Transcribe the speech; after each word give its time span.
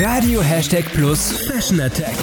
Radio 0.00 0.40
Hashtag 0.40 0.84
Plus 0.92 1.46
Fashion 1.46 1.80
Attack. 1.80 2.16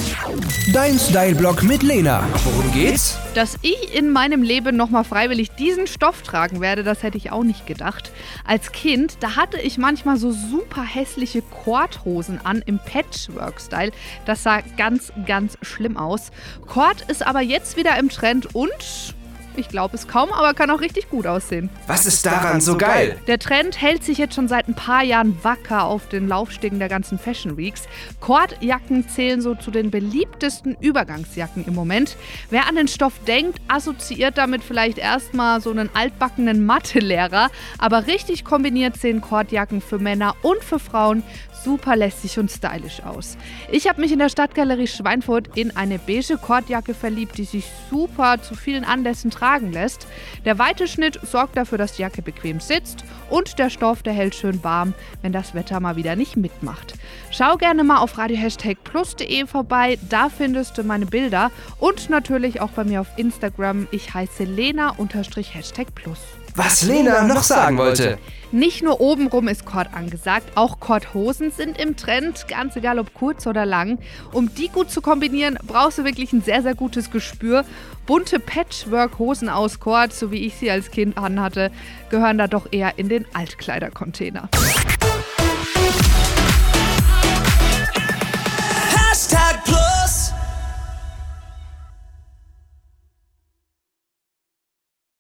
Dein 0.74 1.00
Style-Blog 1.00 1.64
mit 1.64 1.84
Lena. 1.84 2.28
Worum 2.44 2.70
geht's? 2.74 3.18
Dass 3.34 3.58
ich 3.62 3.96
in 3.96 4.10
meinem 4.10 4.44
Leben 4.44 4.76
nochmal 4.76 5.06
freiwillig 5.06 5.52
diesen 5.52 5.88
Stoff 5.88 6.22
tragen 6.22 6.60
werde, 6.60 6.84
das 6.84 7.02
hätte 7.02 7.18
ich 7.18 7.32
auch 7.32 7.44
nicht 7.44 7.66
gedacht. 7.68 8.12
Als 8.46 8.74
Kind, 8.74 9.18
da 9.22 9.38
hatte 9.38 9.58
ich 9.58 9.78
manchmal 9.78 10.18
so 10.18 10.34
super 10.34 10.84
hässliche 10.84 11.42
Kordhosen 11.42 12.40
an 12.44 12.62
im 12.66 12.78
Patchwork-Style. 12.80 13.92
Das 14.26 14.44
sah 14.44 14.60
ganz, 14.76 15.14
ganz 15.26 15.58
schlimm 15.62 15.96
aus. 15.96 16.32
Kord 16.68 17.06
ist 17.08 17.26
aber 17.26 17.40
jetzt 17.40 17.78
wieder 17.78 17.98
im 17.98 18.10
Trend 18.10 18.54
und 18.54 19.16
ich 19.58 19.70
glaube 19.70 19.96
es 19.96 20.08
kaum, 20.08 20.32
aber 20.32 20.54
kann 20.54 20.70
auch 20.70 20.82
richtig 20.82 21.10
gut 21.10 21.28
aussehen. 21.28 21.70
Was 21.88 22.06
ist 22.06 22.26
daran 22.26 22.62
so 22.62 22.78
geil? 22.78 23.18
Der 23.28 23.40
Trend 23.40 23.82
hält 23.82 24.04
sich 24.04 24.18
jetzt 24.18 24.36
schon 24.36 24.48
seit 24.48 24.68
ein 24.68 24.76
paar 24.76 25.04
Jahren 25.04 25.38
wacker 25.44 25.86
auf 25.86 26.08
den 26.08 26.28
Laufstegen 26.28 26.80
der 26.80 26.90
ganzen 26.90 27.18
Fashion 27.18 27.58
Weeks. 27.58 27.84
Kordjacken 28.20 29.08
zählen 29.08 29.42
so 29.42 29.56
zu 29.56 29.72
den 29.72 29.92
beliebtesten 29.92 30.76
Übergangsjacken 30.80 31.66
im 31.66 31.76
Moment. 31.76 32.18
Wer 32.50 32.68
an 32.68 32.76
den 32.76 32.88
Stoff 32.88 33.14
denkt, 33.28 33.60
assoziiert 33.68 34.38
damit 34.38 34.64
vielleicht 34.64 34.98
erstmal 34.98 35.62
so 35.62 35.72
einen 35.72 35.90
altbackenen 35.94 36.66
Mathelehrer. 36.66 37.50
Aber 37.78 38.08
richtig 38.08 38.46
kombiniert 38.46 38.98
sehen 38.98 39.22
Kordjacken 39.22 39.82
für 39.82 40.00
Männer 40.00 40.36
und 40.42 40.64
für 40.64 40.80
Frauen 40.80 41.24
super 41.64 41.96
lässig 41.96 42.40
und 42.40 42.50
stylisch 42.50 43.02
aus. 43.04 43.38
Ich 43.72 43.88
habe 43.88 44.02
mich 44.02 44.12
in 44.12 44.20
der 44.20 44.30
Stadtgalerie 44.30 44.88
Schweinfurt 44.88 45.56
in 45.56 45.76
eine 45.76 46.00
beige 46.00 46.38
Kordjacke 46.38 46.94
verliebt, 46.94 47.38
die 47.38 47.46
sich 47.46 47.66
super 47.90 48.42
zu 48.42 48.56
vielen 48.56 48.84
Anlässen 48.84 49.32
tragen 49.42 49.72
lässt. 49.72 50.08
Der 50.46 50.60
weite 50.60 50.88
Schnitt 50.88 51.20
sorgt 51.24 51.58
dafür, 51.58 51.78
dass 51.78 51.94
die 51.94 52.04
Jacke 52.04 52.22
bequem 52.22 52.60
sitzt 52.60 53.04
und 53.30 53.58
der 53.58 53.70
Stoff, 53.70 54.04
der 54.04 54.14
hält 54.14 54.36
schön 54.36 54.64
warm, 54.64 54.94
wenn 55.22 55.32
das 55.32 55.56
Wetter 55.56 55.80
mal 55.80 55.96
wieder 55.96 56.16
nicht 56.16 56.38
mitmacht. 56.38 56.94
Schau 57.32 57.58
gerne 57.58 57.84
mal 57.84 57.98
auf 57.98 58.18
radiohashtagplus.de 58.18 59.48
vorbei, 59.48 59.98
da 60.10 60.30
findest 60.30 60.78
du 60.78 60.84
meine 60.84 61.06
Bilder 61.06 61.52
und 61.80 62.10
natürlich 62.10 62.62
auch 62.62 62.70
bei 62.70 62.84
mir 62.84 63.02
auf 63.02 63.08
Instagram. 63.18 63.88
Ich 63.92 64.14
heiße 64.14 64.44
Lena-Hashtag-Plus. 64.44 66.20
Was 66.56 66.84
Lena 66.84 67.24
noch 67.24 67.44
sagen 67.44 67.78
wollte. 67.78 68.20
Nicht 68.54 68.84
nur 68.84 69.00
obenrum 69.00 69.48
ist 69.48 69.66
Kord 69.66 69.94
angesagt, 69.94 70.52
auch 70.56 70.82
Kordhosen 70.82 71.52
sind 71.52 71.80
im 71.80 71.96
Trend, 71.96 72.50
ganz 72.50 72.76
egal 72.76 73.00
ob 73.00 73.14
kurz 73.14 73.48
oder 73.48 73.66
lang. 73.66 73.98
Um 74.34 74.54
die 74.54 74.68
gut 74.68 74.92
zu 74.92 75.02
kombinieren, 75.02 75.58
brauchst 75.66 76.00
du 76.00 76.04
wirklich 76.04 76.34
ein 76.34 76.42
sehr, 76.42 76.62
sehr 76.62 76.76
gutes 76.76 77.12
Gespür. 77.12 77.64
Bunte 78.06 78.42
Patchwork-Hosen 78.42 79.48
aus 79.48 79.80
Kord, 79.80 80.12
so 80.12 80.32
wie 80.32 80.46
ich 80.46 80.56
sie 80.56 80.70
als 80.70 80.92
Kind 80.92 81.18
anhatte, 81.18 81.72
gehören 82.10 82.38
da 82.38 82.48
doch 82.48 82.68
eher 82.72 83.00
in 83.00 83.08
den 83.08 83.26
Altkleidercontainer. 83.34 84.50